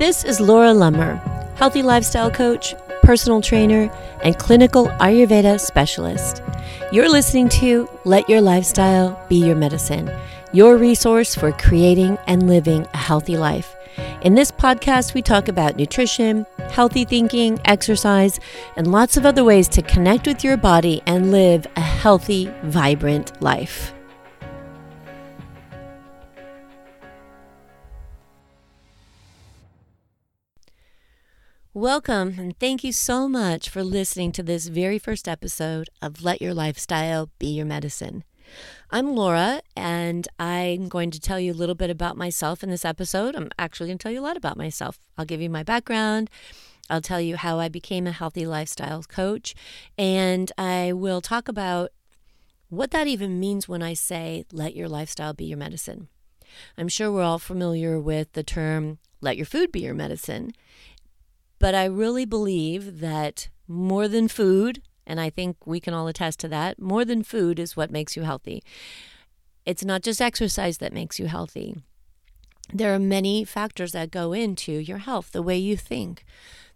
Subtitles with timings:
[0.00, 1.20] This is Laura Lummer,
[1.58, 3.92] healthy lifestyle coach, personal trainer,
[4.24, 6.42] and clinical Ayurveda specialist.
[6.90, 10.10] You're listening to Let Your Lifestyle Be Your Medicine,
[10.54, 13.76] your resource for creating and living a healthy life.
[14.22, 18.40] In this podcast, we talk about nutrition, healthy thinking, exercise,
[18.78, 23.42] and lots of other ways to connect with your body and live a healthy, vibrant
[23.42, 23.92] life.
[31.72, 36.42] Welcome, and thank you so much for listening to this very first episode of Let
[36.42, 38.24] Your Lifestyle Be Your Medicine.
[38.90, 42.84] I'm Laura, and I'm going to tell you a little bit about myself in this
[42.84, 43.36] episode.
[43.36, 44.98] I'm actually going to tell you a lot about myself.
[45.16, 46.28] I'll give you my background,
[46.90, 49.54] I'll tell you how I became a healthy lifestyle coach,
[49.96, 51.90] and I will talk about
[52.68, 56.08] what that even means when I say let your lifestyle be your medicine.
[56.76, 60.52] I'm sure we're all familiar with the term let your food be your medicine.
[61.60, 66.40] But I really believe that more than food, and I think we can all attest
[66.40, 68.64] to that, more than food is what makes you healthy.
[69.64, 71.76] It's not just exercise that makes you healthy.
[72.72, 76.24] There are many factors that go into your health, the way you think,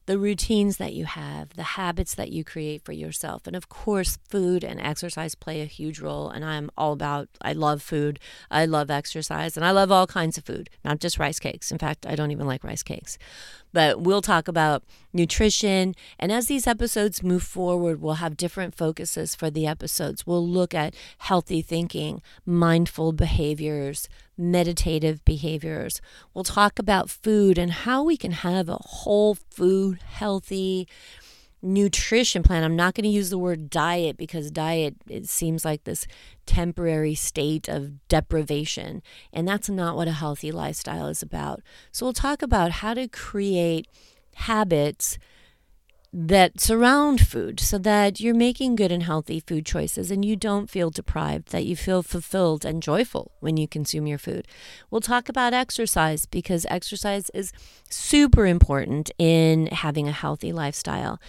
[0.06, 3.46] the routines that you have, the habits that you create for yourself.
[3.46, 6.28] And of course, food and exercise play a huge role.
[6.28, 8.18] And I'm all about, I love food,
[8.50, 11.72] I love exercise, and I love all kinds of food, not just rice cakes.
[11.72, 13.18] In fact, I don't even like rice cakes.
[13.72, 14.84] But we'll talk about
[15.14, 15.94] nutrition.
[16.18, 20.26] And as these episodes move forward, we'll have different focuses for the episodes.
[20.26, 26.00] We'll look at healthy thinking, mindful behaviors, meditative behaviors.
[26.34, 30.88] We'll talk about food and how we can have a whole food, healthy
[31.64, 32.62] nutrition plan.
[32.62, 36.06] I'm not going to use the word diet because diet it seems like this
[36.44, 41.62] temporary state of deprivation and that's not what a healthy lifestyle is about.
[41.90, 43.88] So we'll talk about how to create
[44.36, 45.18] habits
[46.16, 50.70] that surround food so that you're making good and healthy food choices and you don't
[50.70, 54.46] feel deprived, that you feel fulfilled and joyful when you consume your food.
[54.90, 57.52] We'll talk about exercise because exercise is
[57.90, 61.20] super important in having a healthy lifestyle.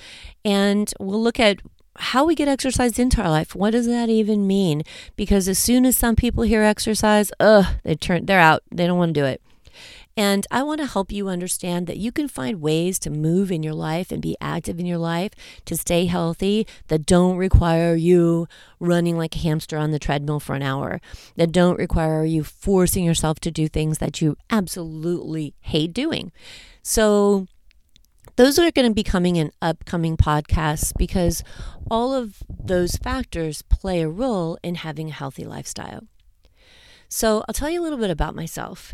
[0.43, 1.61] And we'll look at
[1.97, 3.55] how we get exercise into our life.
[3.55, 4.83] What does that even mean?
[5.15, 8.61] Because as soon as some people hear exercise, ugh, they turn they're out.
[8.71, 9.41] They don't want to do it.
[10.17, 13.63] And I want to help you understand that you can find ways to move in
[13.63, 15.33] your life and be active in your life
[15.65, 18.47] to stay healthy that don't require you
[18.79, 21.01] running like a hamster on the treadmill for an hour,
[21.35, 26.31] that don't require you forcing yourself to do things that you absolutely hate doing.
[26.81, 27.47] So,
[28.37, 31.43] those are going to be coming in upcoming podcasts because
[31.89, 36.07] all of those factors play a role in having a healthy lifestyle.
[37.09, 38.93] So, I'll tell you a little bit about myself.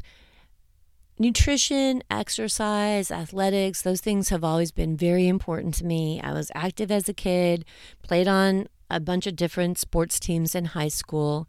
[1.22, 6.20] Nutrition, exercise, athletics, those things have always been very important to me.
[6.20, 7.64] I was active as a kid,
[8.02, 11.48] played on a bunch of different sports teams in high school,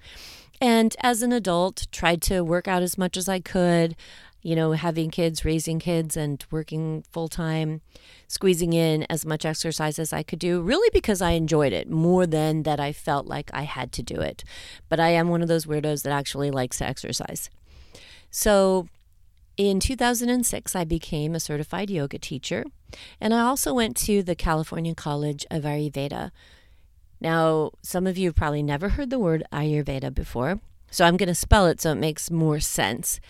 [0.60, 3.96] and as an adult, tried to work out as much as I could.
[4.42, 7.80] You know, having kids, raising kids, and working full time,
[8.28, 12.26] squeezing in as much exercise as I could do, really because I enjoyed it more
[12.26, 14.44] than that I felt like I had to do it.
[14.90, 17.48] But I am one of those weirdos that actually likes to exercise.
[18.30, 18.86] So,
[19.70, 22.64] in 2006, I became a certified yoga teacher,
[23.20, 26.30] and I also went to the California College of Ayurveda.
[27.20, 31.28] Now, some of you have probably never heard the word Ayurveda before, so I'm going
[31.28, 33.20] to spell it so it makes more sense.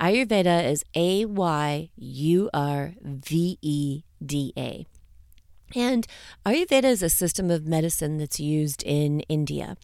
[0.00, 4.86] Ayurveda is A Y U R V E D A.
[5.74, 6.06] And
[6.46, 9.76] Ayurveda is a system of medicine that's used in India.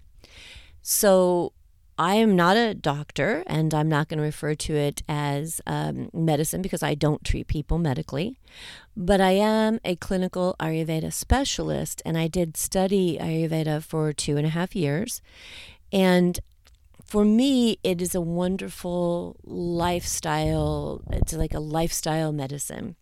[0.82, 1.52] So
[1.98, 6.10] I am not a doctor and I'm not going to refer to it as um,
[6.12, 8.38] medicine because I don't treat people medically,
[8.96, 14.46] but I am a clinical Ayurveda specialist and I did study Ayurveda for two and
[14.46, 15.22] a half years.
[15.92, 16.40] And
[17.04, 21.02] for me, it is a wonderful lifestyle.
[21.12, 22.96] It's like a lifestyle medicine.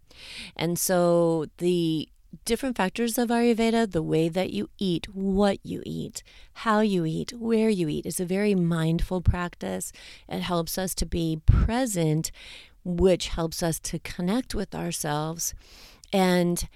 [0.54, 2.08] And so the
[2.44, 6.22] different factors of Ayurveda, the way that you eat, what you eat,
[6.54, 9.92] how you eat, where you eat, is a very mindful practice.
[10.28, 12.30] It helps us to be present,
[12.84, 15.54] which helps us to connect with ourselves.
[16.12, 16.68] And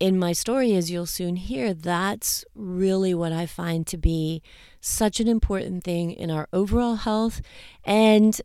[0.00, 4.42] in my story, as you'll soon hear, that's really what I find to be
[4.80, 7.40] such an important thing in our overall health
[7.84, 8.40] and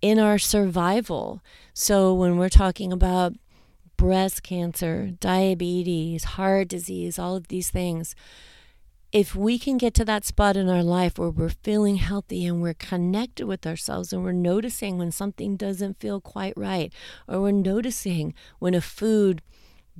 [0.00, 1.42] in our survival.
[1.74, 3.34] So, when we're talking about
[4.02, 8.16] breast cancer, diabetes, heart disease, all of these things.
[9.12, 12.62] if we can get to that spot in our life where we're feeling healthy and
[12.62, 16.92] we're connected with ourselves and we're noticing when something doesn't feel quite right,
[17.28, 19.42] or we're noticing when a food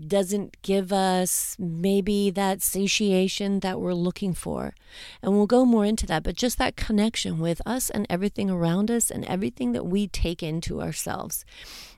[0.06, 4.74] doesn't give us maybe that satiation that we're looking for.
[5.22, 8.90] And we'll go more into that, but just that connection with us and everything around
[8.90, 11.44] us and everything that we take into ourselves.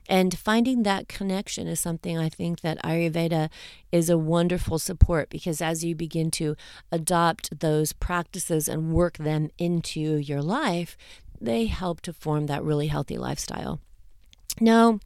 [0.07, 3.49] And finding that connection is something I think that Ayurveda
[3.91, 6.55] is a wonderful support because as you begin to
[6.91, 10.95] adopt those practices and work them into your life,
[11.41, 13.79] they help to form that really healthy lifestyle.
[14.59, 14.99] Now,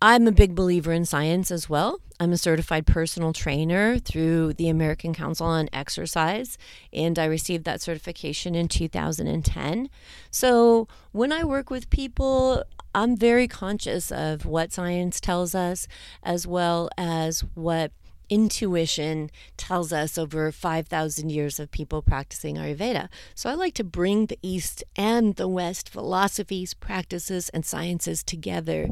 [0.00, 2.00] I'm a big believer in science as well.
[2.18, 6.58] I'm a certified personal trainer through the American Council on Exercise,
[6.92, 9.88] and I received that certification in 2010.
[10.30, 15.88] So when I work with people, I'm very conscious of what science tells us
[16.22, 17.92] as well as what
[18.28, 23.08] intuition tells us over 5,000 years of people practicing Ayurveda.
[23.34, 28.88] So I like to bring the East and the West philosophies, practices, and sciences together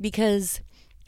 [0.00, 0.60] because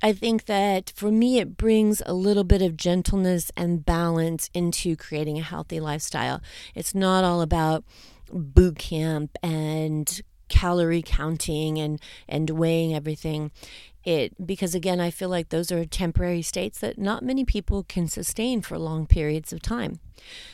[0.03, 4.97] I think that for me, it brings a little bit of gentleness and balance into
[4.97, 6.41] creating a healthy lifestyle.
[6.75, 7.85] It's not all about
[8.33, 13.51] boot camp and calorie counting and and weighing everything
[14.05, 18.07] it because again I feel like those are temporary states that not many people can
[18.09, 20.01] sustain for long periods of time.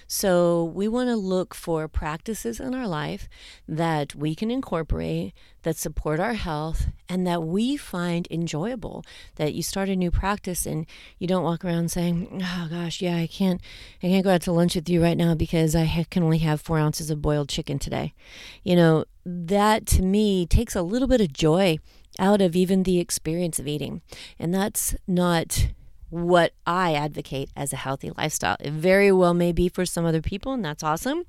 [0.06, 3.28] So we want to look for practices in our life
[3.66, 5.32] that we can incorporate
[5.62, 9.04] that support our health and that we find enjoyable.
[9.36, 10.86] That you start a new practice and
[11.18, 13.60] you don't walk around saying, "Oh gosh, yeah, I can't,
[14.02, 16.60] I can't go out to lunch with you right now because I can only have
[16.60, 18.14] four ounces of boiled chicken today."
[18.62, 21.78] You know, that to me takes a little bit of joy
[22.18, 24.02] out of even the experience of eating.
[24.38, 25.68] And that's not
[26.14, 28.56] what I advocate as a healthy lifestyle.
[28.60, 31.24] It very well may be for some other people, and that's awesome,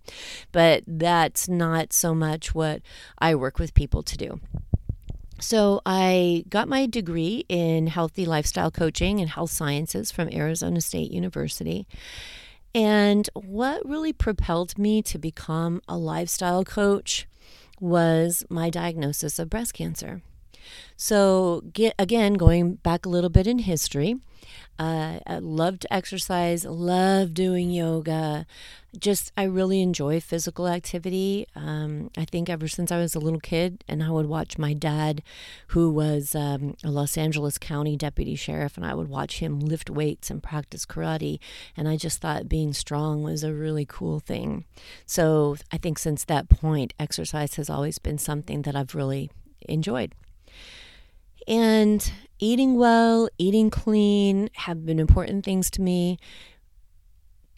[0.51, 2.81] but that's not so much what
[3.17, 4.39] I work with people to do.
[5.39, 11.11] So, I got my degree in healthy lifestyle coaching and health sciences from Arizona State
[11.11, 11.87] University.
[12.73, 17.27] And what really propelled me to become a lifestyle coach
[17.79, 20.21] was my diagnosis of breast cancer.
[20.97, 24.17] So, get, again, going back a little bit in history,
[24.77, 28.45] uh, I love to exercise, love doing yoga.
[28.97, 31.47] Just, I really enjoy physical activity.
[31.55, 34.73] Um, I think ever since I was a little kid, and I would watch my
[34.73, 35.23] dad,
[35.67, 39.89] who was um, a Los Angeles County deputy sheriff, and I would watch him lift
[39.89, 41.39] weights and practice karate.
[41.77, 44.65] And I just thought being strong was a really cool thing.
[45.05, 49.29] So I think since that point, exercise has always been something that I've really
[49.67, 50.13] enjoyed.
[51.47, 56.17] And eating well, eating clean have been important things to me.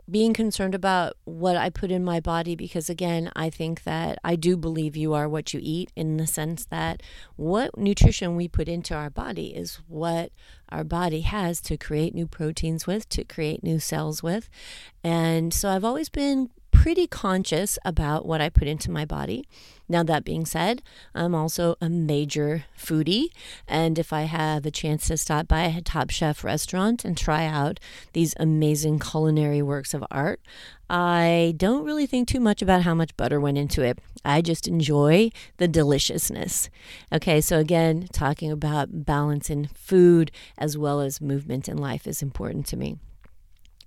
[0.10, 4.38] Being concerned about what I put in my body, because again, I think that I
[4.38, 7.04] do believe you are what you eat in the sense that
[7.36, 10.32] what nutrition we put into our body is what
[10.70, 14.50] our body has to create new proteins with, to create new cells with.
[15.04, 16.52] And so I've always been
[16.88, 19.46] pretty conscious about what I put into my body.
[19.90, 20.82] Now, that being said,
[21.14, 23.28] I'm also a major foodie.
[23.68, 27.46] And if I have a chance to stop by a Top Chef restaurant and try
[27.46, 27.82] out
[28.14, 30.40] these amazing culinary works of art,
[30.90, 34.00] I don't really think too much about how much butter went into it.
[34.24, 36.70] I just enjoy the deliciousness.
[37.12, 42.22] Okay, so again, talking about balance in food as well as movement in life is
[42.22, 42.96] important to me.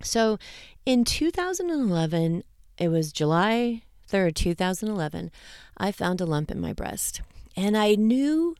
[0.03, 0.39] So
[0.87, 2.43] in 2011,
[2.81, 5.31] it was July 3rd, 2011,
[5.77, 7.21] I found a lump in my breast.
[7.57, 8.57] And I knew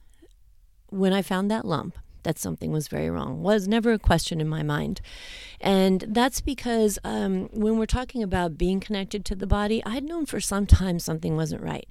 [0.89, 3.41] when I found that lump that something was very wrong.
[3.41, 5.01] Was never a question in my mind.
[5.59, 10.27] And that's because um, when we're talking about being connected to the body, I'd known
[10.27, 11.87] for some time something wasn't right.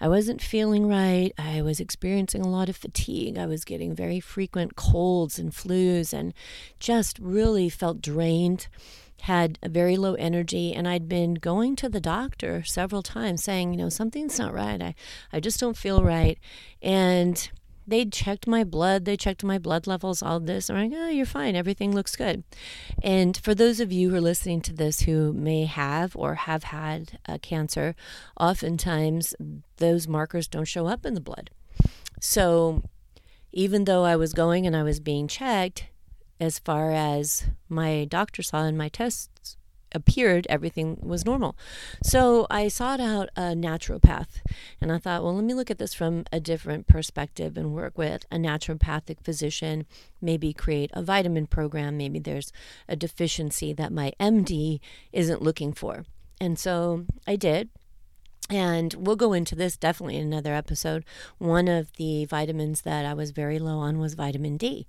[0.00, 1.32] I wasn't feeling right.
[1.38, 3.36] I was experiencing a lot of fatigue.
[3.36, 6.32] I was getting very frequent colds and flus and
[6.80, 8.68] just really felt drained
[9.24, 13.72] had a very low energy and I'd been going to the doctor several times saying,
[13.72, 14.82] you know, something's not right.
[14.82, 14.94] I,
[15.32, 16.38] I just don't feel right.
[16.82, 17.50] And
[17.86, 20.68] they checked my blood, they checked my blood levels, all this.
[20.68, 21.56] I'm like, oh, you're fine.
[21.56, 22.44] Everything looks good.
[23.02, 26.64] And for those of you who are listening to this who may have or have
[26.64, 27.94] had a cancer,
[28.38, 29.34] oftentimes
[29.78, 31.48] those markers don't show up in the blood.
[32.20, 32.82] So
[33.52, 35.86] even though I was going and I was being checked,
[36.44, 39.56] as far as my doctor saw in my tests
[39.94, 41.56] appeared everything was normal.
[42.02, 44.42] So I sought out a naturopath
[44.80, 47.96] and I thought, well, let me look at this from a different perspective and work
[47.96, 49.86] with a naturopathic physician,
[50.20, 51.96] maybe create a vitamin program.
[51.96, 52.52] Maybe there's
[52.88, 54.80] a deficiency that my MD
[55.12, 56.04] isn't looking for.
[56.40, 57.70] And so I did.
[58.50, 61.04] And we'll go into this definitely in another episode.
[61.38, 64.86] One of the vitamins that I was very low on was vitamin D.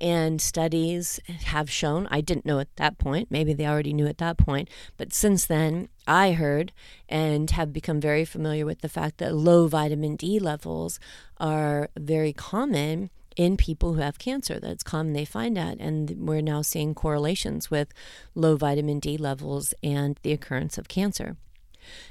[0.00, 4.18] And studies have shown, I didn't know at that point, maybe they already knew at
[4.18, 6.72] that point, but since then I heard
[7.08, 10.98] and have become very familiar with the fact that low vitamin D levels
[11.38, 14.58] are very common in people who have cancer.
[14.58, 15.78] That's common they find that.
[15.78, 17.88] And we're now seeing correlations with
[18.34, 21.36] low vitamin D levels and the occurrence of cancer.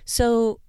[0.05, 0.59] So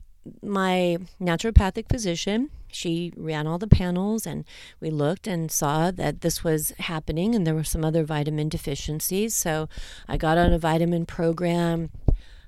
[0.43, 4.45] my naturopathic physician, she ran all the panels and
[4.81, 9.35] we looked and saw that this was happening and there were some other vitamin deficiencies.
[9.35, 9.69] So
[10.09, 11.91] I got on a vitamin program,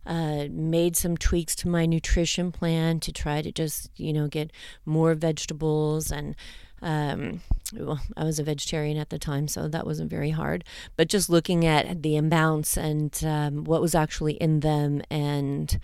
[0.06, 4.50] uh, made some tweaks to my nutrition plan to try to just, you know, get
[4.84, 6.34] more vegetables and
[6.80, 7.40] um,
[7.74, 10.64] well, I was a vegetarian at the time, so that wasn't very hard.
[10.96, 15.78] But just looking at the imbalance and um, what was actually in them and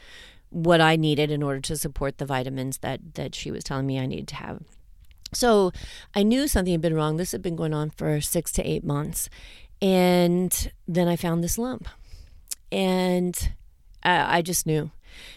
[0.54, 3.98] what I needed in order to support the vitamins that that she was telling me
[3.98, 4.62] I needed to have.
[5.32, 5.72] So
[6.14, 7.16] I knew something had been wrong.
[7.16, 9.28] This had been going on for six to eight months.
[9.82, 11.88] And then I found this lump.
[12.70, 13.52] And
[14.04, 14.92] I, I just knew,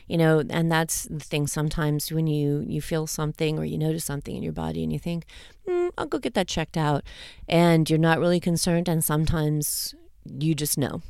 [0.08, 4.06] you know, and that's the thing sometimes when you, you feel something or you notice
[4.06, 5.26] something in your body and you think,
[5.68, 7.04] mm, I'll go get that checked out.
[7.50, 8.88] And you're not really concerned.
[8.88, 9.96] And sometimes
[10.26, 11.02] you just know.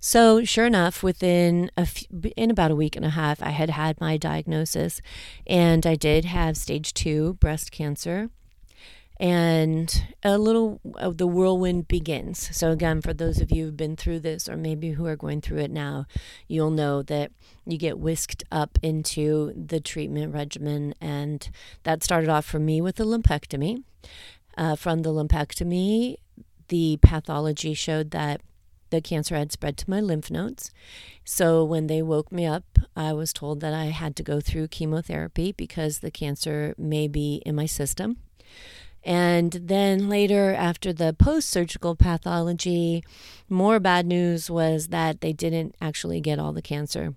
[0.00, 2.04] So, sure enough, within a f-
[2.36, 5.00] in about a week and a half, I had had my diagnosis,
[5.46, 8.30] and I did have stage two breast cancer.
[9.20, 12.56] And a little of the whirlwind begins.
[12.56, 15.40] So, again, for those of you who've been through this or maybe who are going
[15.40, 16.06] through it now,
[16.46, 17.32] you'll know that
[17.66, 20.94] you get whisked up into the treatment regimen.
[21.00, 21.50] And
[21.82, 23.82] that started off for me with a lumpectomy.
[24.56, 26.16] Uh, from the lumpectomy,
[26.68, 28.40] the pathology showed that
[28.90, 30.70] the cancer had spread to my lymph nodes.
[31.24, 32.64] So when they woke me up,
[32.96, 37.42] I was told that I had to go through chemotherapy because the cancer may be
[37.44, 38.18] in my system.
[39.04, 43.04] And then later, after the post surgical pathology,
[43.48, 47.14] more bad news was that they didn't actually get all the cancer.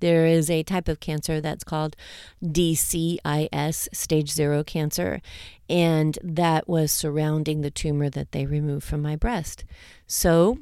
[0.00, 1.96] There is a type of cancer that's called
[2.44, 5.22] DCIS, stage zero cancer,
[5.68, 9.64] and that was surrounding the tumor that they removed from my breast.
[10.06, 10.58] So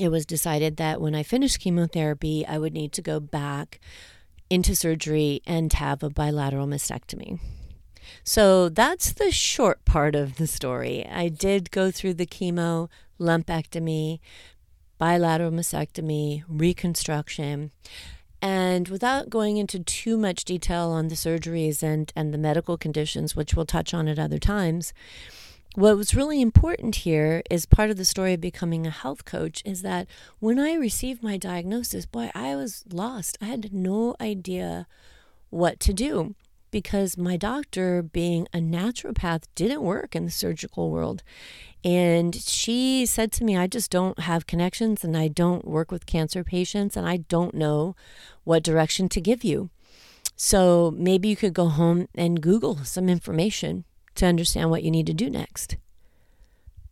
[0.00, 3.78] it was decided that when I finished chemotherapy, I would need to go back
[4.48, 7.38] into surgery and have a bilateral mastectomy.
[8.24, 11.06] So that's the short part of the story.
[11.06, 12.88] I did go through the chemo,
[13.20, 14.20] lumpectomy,
[14.98, 17.70] bilateral mastectomy, reconstruction.
[18.42, 23.36] And without going into too much detail on the surgeries and, and the medical conditions,
[23.36, 24.94] which we'll touch on at other times,
[25.74, 29.62] what was really important here is part of the story of becoming a health coach
[29.64, 30.08] is that
[30.40, 33.38] when I received my diagnosis, boy, I was lost.
[33.40, 34.88] I had no idea
[35.50, 36.34] what to do
[36.72, 41.22] because my doctor, being a naturopath, didn't work in the surgical world.
[41.84, 46.06] And she said to me, I just don't have connections and I don't work with
[46.06, 47.94] cancer patients and I don't know
[48.44, 49.70] what direction to give you.
[50.36, 53.84] So maybe you could go home and Google some information
[54.20, 55.76] to understand what you need to do next.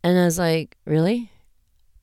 [0.03, 1.31] And I was like, Really?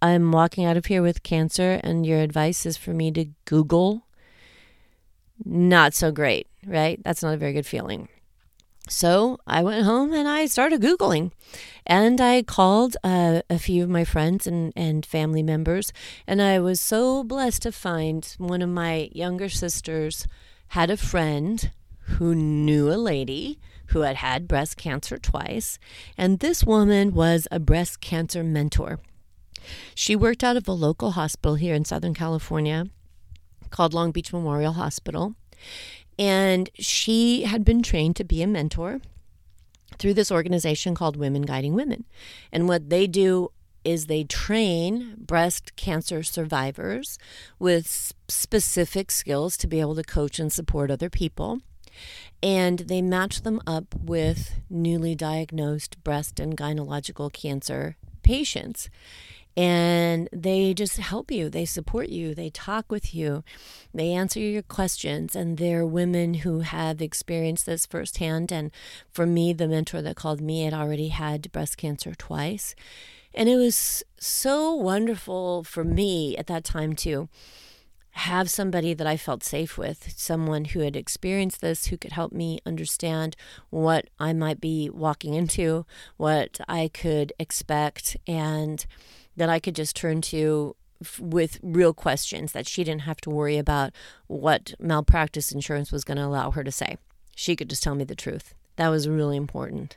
[0.03, 4.07] I'm walking out of here with cancer, and your advice is for me to Google?
[5.45, 7.01] Not so great, right?
[7.03, 8.09] That's not a very good feeling.
[8.89, 11.33] So I went home and I started Googling.
[11.87, 15.93] And I called uh, a few of my friends and, and family members.
[16.27, 20.29] And I was so blessed to find one of my younger sisters
[20.69, 21.71] had a friend
[22.19, 25.79] who knew a lady who had had breast cancer twice,
[26.17, 28.99] and this woman was a breast cancer mentor.
[29.95, 32.87] She worked out of a local hospital here in Southern California
[33.71, 35.35] called Long Beach Memorial Hospital,
[36.19, 39.01] and she had been trained to be a mentor
[39.99, 42.05] through this organization called Women Guiding Women.
[42.53, 43.51] And what they do
[43.85, 47.19] is they train breast cancer survivors
[47.59, 51.61] with specific skills to be able to coach and support other people
[52.43, 58.89] and they match them up with newly diagnosed breast and gynecological cancer patients.
[59.57, 63.43] And they just help you, they support you, they talk with you,
[63.95, 65.35] they answer your questions.
[65.35, 68.53] And they're women who have experienced this firsthand.
[68.53, 68.71] And
[69.11, 72.75] for me, the mentor that called me had already had breast cancer twice.
[73.33, 77.29] And it was so wonderful for me at that time, too
[78.17, 82.33] have somebody that I felt safe with, someone who had experienced this, who could help
[82.33, 83.37] me understand
[83.69, 85.85] what I might be walking into,
[86.17, 88.87] what I could expect, and
[89.37, 90.75] that I could just turn to
[91.21, 93.93] with real questions that she didn't have to worry about
[94.29, 96.97] what malpractice insurance was going to allow her to say.
[97.35, 98.55] She could just tell me the truth.
[98.77, 99.97] That was really important.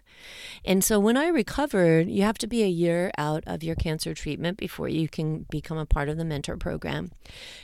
[0.65, 4.13] And so when I recovered, you have to be a year out of your cancer
[4.13, 7.11] treatment before you can become a part of the mentor program.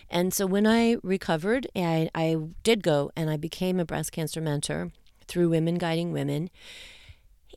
[0.10, 4.42] And so when I recovered, I, I did go and I became a breast cancer
[4.42, 4.92] mentor
[5.28, 6.50] through Women Guiding Women.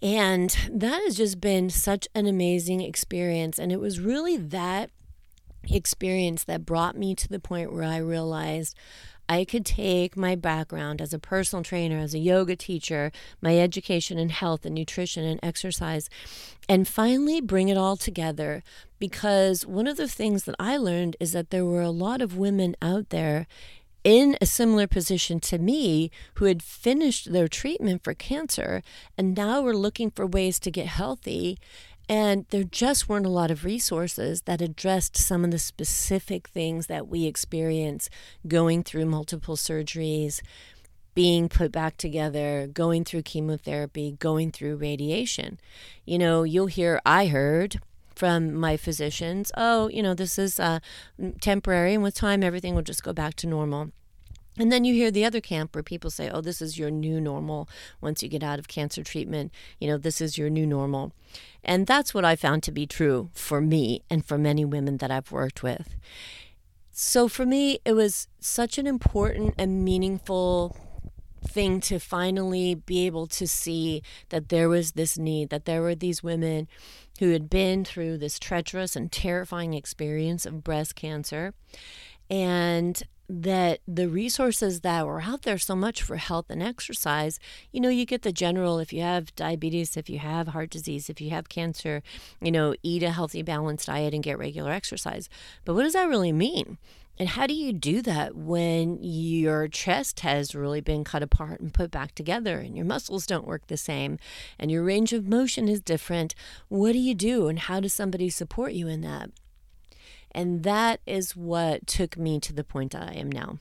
[0.00, 3.58] And that has just been such an amazing experience.
[3.58, 4.90] And it was really that
[5.68, 8.76] experience that brought me to the point where I realized
[9.28, 14.18] I could take my background as a personal trainer, as a yoga teacher, my education
[14.18, 16.08] in health and nutrition and exercise,
[16.68, 18.62] and finally bring it all together.
[18.98, 22.36] Because one of the things that I learned is that there were a lot of
[22.36, 23.46] women out there
[24.02, 28.82] in a similar position to me who had finished their treatment for cancer
[29.18, 31.58] and now were looking for ways to get healthy
[32.08, 36.86] and there just weren't a lot of resources that addressed some of the specific things
[36.86, 38.08] that we experience
[38.46, 40.40] going through multiple surgeries,
[41.14, 45.58] being put back together, going through chemotherapy, going through radiation.
[46.04, 47.80] You know, you'll hear, I heard
[48.14, 50.80] from my physicians, oh, you know, this is uh,
[51.40, 53.90] temporary, and with time, everything will just go back to normal.
[54.58, 57.20] And then you hear the other camp where people say, oh, this is your new
[57.20, 57.68] normal
[58.00, 59.52] once you get out of cancer treatment.
[59.78, 61.12] You know, this is your new normal.
[61.62, 65.10] And that's what I found to be true for me and for many women that
[65.10, 65.94] I've worked with.
[66.90, 70.76] So for me, it was such an important and meaningful
[71.46, 75.94] thing to finally be able to see that there was this need, that there were
[75.94, 76.66] these women
[77.20, 81.54] who had been through this treacherous and terrifying experience of breast cancer
[82.28, 87.38] and that the resources that were out there so much for health and exercise,
[87.70, 91.10] you know, you get the general if you have diabetes, if you have heart disease,
[91.10, 92.02] if you have cancer,
[92.40, 95.28] you know, eat a healthy, balanced diet and get regular exercise.
[95.64, 96.78] But what does that really mean?
[97.18, 101.74] And how do you do that when your chest has really been cut apart and
[101.74, 104.18] put back together and your muscles don't work the same
[104.56, 106.34] and your range of motion is different?
[106.68, 109.30] What do you do and how does somebody support you in that?
[110.32, 113.58] And that is what took me to the point I am now,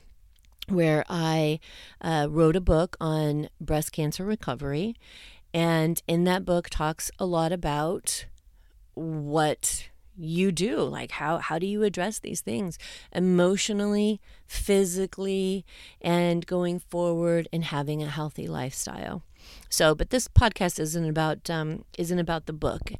[0.68, 1.60] where I
[2.00, 4.96] uh, wrote a book on breast cancer recovery.
[5.54, 8.26] And in that book talks a lot about
[8.94, 12.76] what you do like how how do you address these things
[13.12, 15.64] emotionally physically
[16.00, 19.22] and going forward and having a healthy lifestyle
[19.70, 22.90] so but this podcast isn't about um, isn't about the book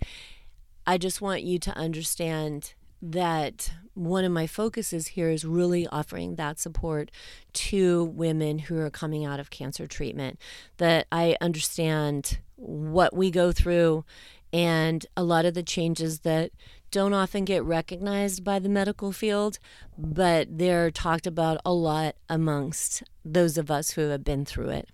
[0.86, 6.36] i just want you to understand that one of my focuses here is really offering
[6.36, 7.10] that support
[7.52, 10.38] to women who are coming out of cancer treatment.
[10.76, 14.04] That I understand what we go through
[14.52, 16.52] and a lot of the changes that
[16.90, 19.58] don't often get recognized by the medical field,
[19.98, 24.88] but they're talked about a lot amongst those of us who have been through it.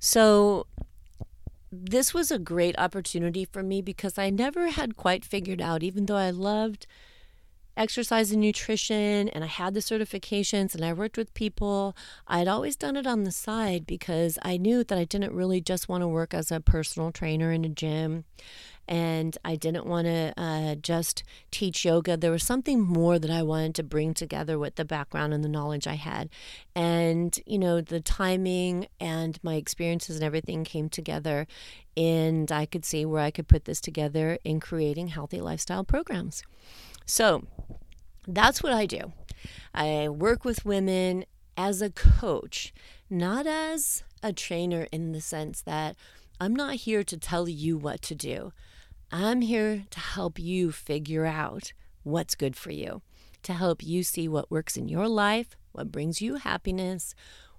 [0.00, 0.66] So,
[1.70, 6.06] this was a great opportunity for me because I never had quite figured out, even
[6.06, 6.86] though I loved
[7.78, 12.76] exercise and nutrition and I had the certifications and I worked with people, I'd always
[12.76, 16.08] done it on the side because I knew that I didn't really just want to
[16.08, 18.24] work as a personal trainer in a gym
[18.88, 22.16] and I didn't want to uh, just teach yoga.
[22.16, 25.48] There was something more that I wanted to bring together with the background and the
[25.48, 26.30] knowledge I had.
[26.74, 31.46] And, you know, the timing and my experiences and everything came together.
[31.98, 36.42] And I could see where I could put this together in creating healthy lifestyle programs.
[37.08, 37.44] So
[38.26, 39.12] that's what I do.
[39.74, 41.24] I work with women
[41.56, 42.74] as a coach,
[43.08, 45.96] not as a trainer in the sense that
[46.38, 48.52] I'm not here to tell you what to do.
[49.10, 53.00] I'm here to help you figure out what's good for you,
[53.42, 57.14] to help you see what works in your life, what brings you happiness,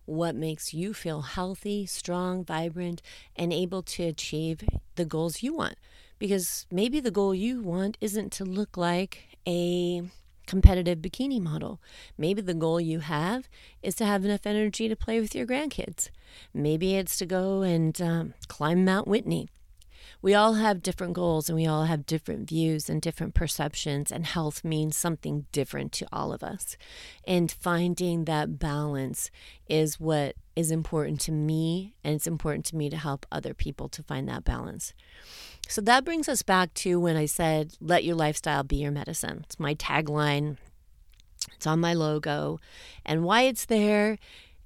[0.06, 3.02] what makes you feel healthy, strong, vibrant,
[3.36, 4.62] and able to achieve
[4.96, 5.76] the goals you want.
[6.20, 10.04] Because maybe the goal you want isn't to look like a
[10.48, 11.80] competitive bikini model.
[12.18, 13.48] Maybe the goal you have
[13.84, 16.10] is to have enough energy to play with your grandkids.
[16.54, 19.48] Maybe it's to go and um, climb Mount Whitney
[20.22, 24.26] we all have different goals and we all have different views and different perceptions, and
[24.26, 26.76] health means something different to all of us.
[27.26, 29.32] And finding that balance
[29.68, 33.88] is what is important to me, and it's important to me to help other people
[33.90, 34.94] to find that balance.
[35.70, 39.42] So that brings us back to when I said, let your lifestyle be your medicine.
[39.44, 40.58] It's my tagline
[41.56, 42.60] It's on my logo.
[43.06, 44.18] And why it's there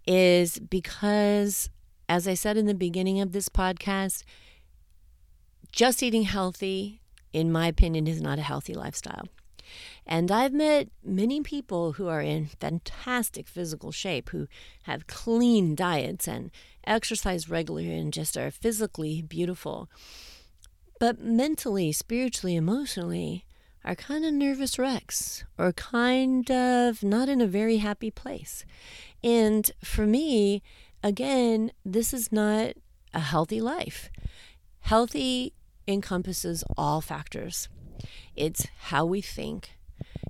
[0.08, 1.70] is because,
[2.08, 4.24] as I said in the beginning of this podcast,
[5.72, 9.28] just eating healthy, in my opinion, is not a healthy lifestyle.
[10.06, 14.48] And I've met many people who are in fantastic physical shape, who
[14.84, 16.52] have clean diets and
[16.86, 19.90] exercise regularly and just are physically beautiful.
[21.04, 23.44] But mentally, spiritually, emotionally,
[23.84, 28.64] are kind of nervous wrecks or kind of not in a very happy place.
[29.22, 30.64] And for me,
[31.04, 32.76] again, this is not
[33.14, 34.10] a healthy life.
[34.80, 35.52] Healthy
[35.90, 37.68] encompasses all factors.
[38.34, 39.72] It's how we think,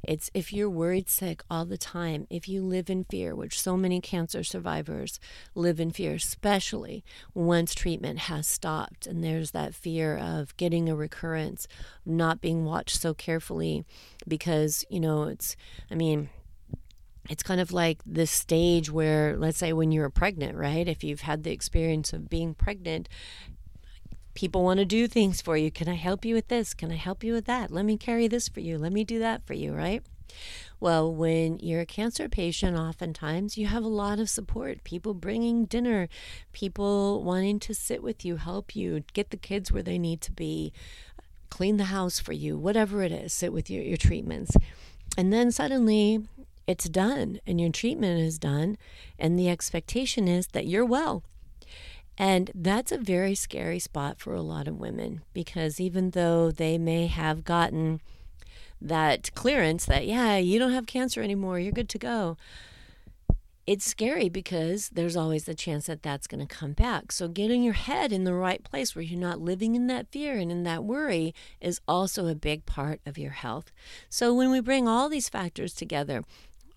[0.04, 3.78] it's if you're worried sick all the time, if you live in fear, which so
[3.78, 5.20] many cancer survivors
[5.56, 7.04] live in fear, especially
[7.34, 11.68] once treatment has stopped and there's that fear of getting a recurrence,
[12.06, 13.86] not being watched so carefully
[14.28, 15.56] because, you know, it's,
[15.92, 16.30] I mean,
[17.30, 20.88] it's kind of like this stage where, let's say, when you're pregnant, right?
[20.88, 23.08] If you've had the experience of being pregnant,
[24.34, 25.72] people want to do things for you.
[25.72, 26.74] Can I help you with this?
[26.74, 27.72] Can I help you with that?
[27.72, 28.78] Let me carry this for you.
[28.78, 30.04] Let me do that for you, right?
[30.80, 34.84] Well, when you're a cancer patient, oftentimes you have a lot of support.
[34.84, 36.10] People bringing dinner,
[36.52, 40.32] people wanting to sit with you, help you, get the kids where they need to
[40.32, 40.74] be,
[41.50, 44.58] clean the house for you, whatever it is, sit with you your treatments.
[45.18, 46.28] And then suddenly
[46.66, 48.78] it's done and your treatment is done,
[49.20, 51.24] and the expectation is that you're well
[52.18, 56.78] and that's a very scary spot for a lot of women because even though they
[56.78, 58.02] may have gotten
[58.80, 62.38] that clearance that, yeah, you don't have cancer anymore, you're good to go,
[63.66, 67.14] it's scary because there's always the chance that that's going to come back.
[67.14, 70.38] So, getting your head in the right place where you're not living in that fear
[70.38, 73.72] and in that worry is also a big part of your health.
[74.10, 76.26] So, when we bring all these factors together,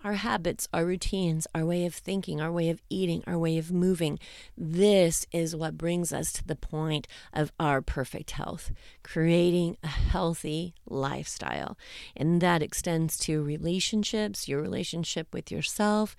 [0.06, 3.72] our habits, our routines, our way of thinking, our way of eating, our way of
[3.72, 4.20] moving.
[4.56, 8.70] This is what brings us to the point of our perfect health,
[9.02, 11.76] creating a healthy lifestyle.
[12.16, 16.14] And that extends to relationships, your relationship with yourself,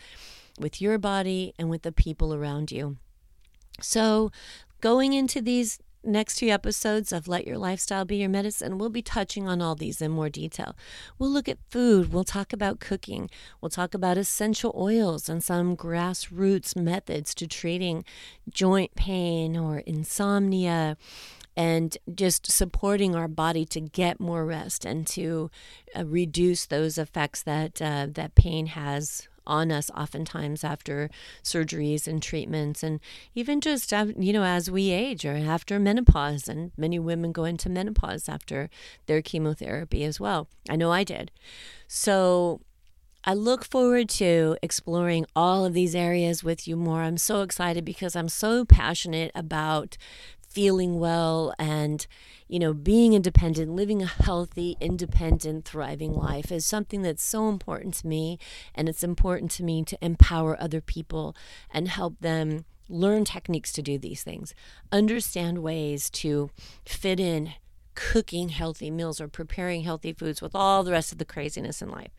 [0.59, 2.97] with your body, and with the people around you.
[3.79, 4.33] So,
[4.81, 9.01] going into these next two episodes of Let Your Lifestyle Be Your Medicine, we'll be
[9.01, 10.75] touching on all these in more detail.
[11.19, 13.29] We'll look at food, we'll talk about cooking,
[13.61, 18.03] we'll talk about essential oils and some grassroots methods to treating
[18.49, 20.97] joint pain or insomnia
[21.55, 25.49] and just supporting our body to get more rest and to
[25.97, 31.09] uh, reduce those effects that uh, that pain has on us oftentimes after
[31.43, 32.99] surgeries and treatments and
[33.33, 37.43] even just uh, you know as we age or after menopause and many women go
[37.43, 38.69] into menopause after
[39.07, 41.31] their chemotherapy as well i know i did
[41.87, 42.61] so
[43.23, 47.01] I look forward to exploring all of these areas with you more.
[47.01, 49.97] I'm so excited because I'm so passionate about
[50.57, 52.07] feeling well and
[52.47, 57.93] you know being independent living a healthy independent thriving life is something that's so important
[57.93, 58.39] to me.
[58.73, 61.35] And it's important to me to empower other people
[61.69, 64.55] and help them learn techniques to do these things.
[64.91, 66.49] Understand ways to
[66.85, 67.53] fit in
[67.93, 71.89] cooking healthy meals or preparing healthy foods with all the rest of the craziness in
[71.89, 72.11] life.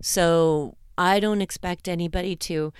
[0.00, 2.72] So I don't expect anybody to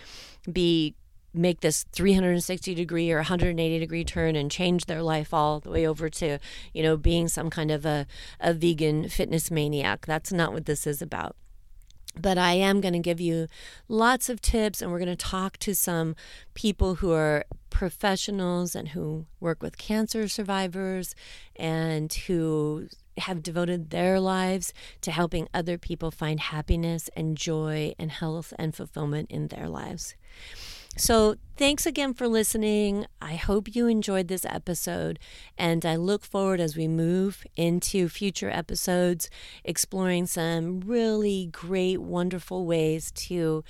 [0.50, 0.94] be
[1.32, 5.86] make this 360 degree or 180 degree turn and change their life all the way
[5.86, 6.38] over to
[6.74, 8.06] you know being some kind of a,
[8.40, 11.36] a vegan fitness maniac that's not what this is about
[12.18, 13.46] but I am going to give you
[13.88, 16.16] lots of tips, and we're going to talk to some
[16.54, 21.14] people who are professionals and who work with cancer survivors
[21.56, 22.88] and who
[23.18, 28.74] have devoted their lives to helping other people find happiness and joy and health and
[28.74, 30.14] fulfillment in their lives.
[30.96, 33.06] So, thanks again for listening.
[33.22, 35.18] I hope you enjoyed this episode,
[35.56, 39.30] and I look forward as we move into future episodes
[39.64, 43.64] exploring some really great, wonderful ways to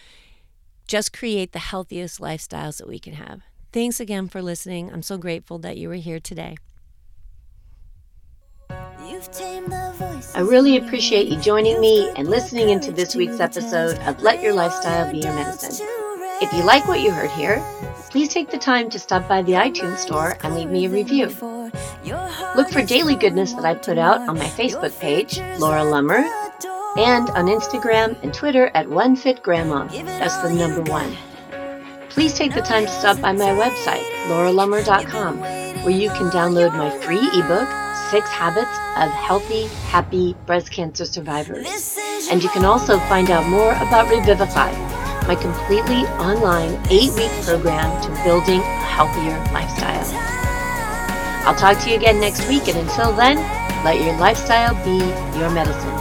[0.89, 3.43] just create the healthiest lifestyles that we can have.
[3.73, 4.93] Thanks again for listening.
[4.93, 6.57] I'm so grateful that you were here today.
[10.35, 14.55] I really appreciate you joining me and listening into this week's episode of Let Your
[14.55, 15.87] Lifestyle Be Your Medicine.
[16.43, 17.63] If you like what you heard here,
[18.09, 21.27] please take the time to stop by the iTunes store and leave me a review.
[22.57, 26.25] Look for daily goodness that I put out on my Facebook page, Laura Lummer,
[26.97, 29.91] and on Instagram and Twitter at OneFitGrandma.
[30.19, 31.15] That's the number one.
[32.09, 35.41] Please take the time to stop by my website, lauralummer.com,
[35.85, 37.69] where you can download my free ebook,
[38.11, 41.99] Six Habits of Healthy, Happy Breast Cancer Survivors.
[42.31, 44.73] And you can also find out more about Revivify,
[45.31, 50.05] my completely online eight week program to building a healthier lifestyle.
[51.47, 53.37] I'll talk to you again next week, and until then,
[53.85, 54.99] let your lifestyle be
[55.39, 56.00] your medicine.